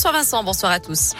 [0.00, 1.12] Bonsoir Vincent, bonsoir à tous.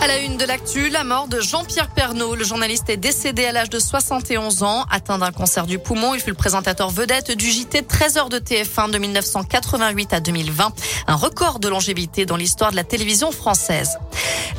[0.00, 2.34] À la une de l'actu, la mort de Jean-Pierre Pernaud.
[2.34, 4.86] Le journaliste est décédé à l'âge de 71 ans.
[4.90, 8.92] Atteint d'un cancer du poumon, il fut le présentateur vedette du JT 13h de TF1
[8.92, 10.72] de 1988 à 2020.
[11.06, 13.98] Un record de longévité dans l'histoire de la télévision française.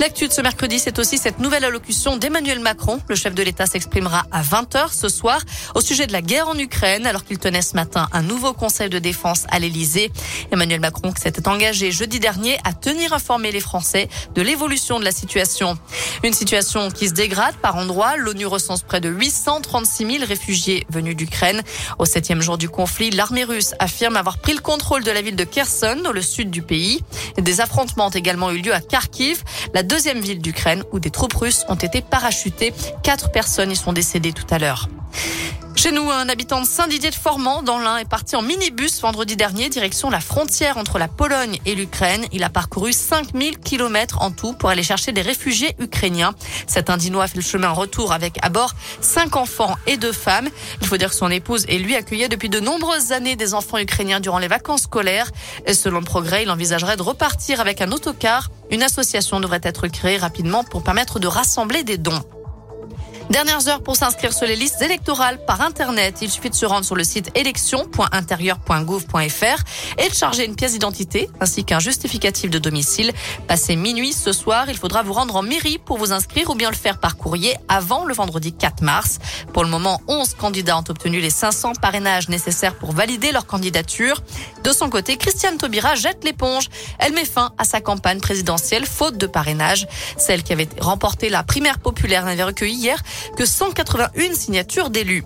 [0.02, 3.00] L'actu de ce mercredi, c'est aussi cette nouvelle allocution d'Emmanuel Macron.
[3.08, 5.40] Le chef de l'État s'exprimera à 20h ce soir
[5.76, 8.90] au sujet de la guerre en Ukraine, alors qu'il tenait ce matin un nouveau conseil
[8.90, 10.12] de défense à l'Élysée.
[10.52, 15.12] Emmanuel Macron s'était engagé jeudi dernier à tenir informé les Français de l'évolution de la
[15.12, 15.78] situation.
[16.24, 18.18] Une situation qui se dégrade par endroits.
[18.18, 21.62] L'ONU recense près de 836 000 réfugiés venus d'Ukraine.
[22.00, 25.36] Au septième jour du conflit, l'armée russe affirme avoir pris le contrôle de la ville
[25.36, 27.04] de Kherson, dans le sud du pays.
[27.38, 29.44] Des affrontements ont également eu lieu à Kharkiv
[29.92, 32.74] deuxième ville d'Ukraine où des troupes russes ont été parachutées.
[33.04, 34.88] Quatre personnes y sont décédées tout à l'heure.
[35.82, 39.36] Chez nous, un habitant de Saint-Didier de Formand, dans l'Ain, est parti en minibus vendredi
[39.36, 42.24] dernier, direction la frontière entre la Pologne et l'Ukraine.
[42.32, 46.36] Il a parcouru 5000 kilomètres en tout pour aller chercher des réfugiés ukrainiens.
[46.68, 50.50] Cet Indinois fait le chemin retour avec à bord cinq enfants et deux femmes.
[50.82, 53.80] Il faut dire que son épouse et lui accueillaient depuis de nombreuses années des enfants
[53.80, 55.32] ukrainiens durant les vacances scolaires.
[55.66, 58.52] Et selon le progrès, il envisagerait de repartir avec un autocar.
[58.70, 62.22] Une association devrait être créée rapidement pour permettre de rassembler des dons.
[63.32, 66.18] Dernières heures pour s'inscrire sur les listes électorales par Internet.
[66.22, 69.64] Il suffit de se rendre sur le site élection.intérieur.gouv.fr
[69.98, 73.14] et de charger une pièce d'identité ainsi qu'un justificatif de domicile.
[73.48, 76.70] Passé minuit ce soir, il faudra vous rendre en mairie pour vous inscrire ou bien
[76.70, 79.20] le faire par courrier avant le vendredi 4 mars.
[79.54, 84.22] Pour le moment, 11 candidats ont obtenu les 500 parrainages nécessaires pour valider leur candidature.
[84.66, 86.68] De son côté, Christiane Taubira jette l'éponge.
[87.00, 89.88] Elle met fin à sa campagne présidentielle faute de parrainage.
[90.18, 93.02] Celle qui avait remporté la primaire populaire n'avait recueilli hier
[93.36, 95.24] que 181 signatures d'élus.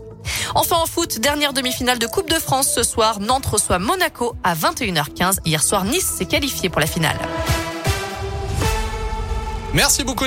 [0.56, 3.20] Enfin en foot, dernière demi-finale de Coupe de France ce soir.
[3.20, 5.40] Nantes reçoit Monaco à 21h15.
[5.46, 7.18] Hier soir, Nice s'est qualifié pour la finale.
[9.74, 10.26] Merci beaucoup.